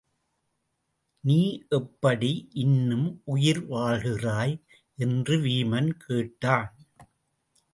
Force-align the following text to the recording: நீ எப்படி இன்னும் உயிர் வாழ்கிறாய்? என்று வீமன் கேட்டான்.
நீ 1.19 1.65
எப்படி 1.69 2.47
இன்னும் 2.53 3.21
உயிர் 3.25 3.69
வாழ்கிறாய்? 3.69 4.61
என்று 4.97 5.37
வீமன் 5.37 5.89
கேட்டான். 5.89 6.75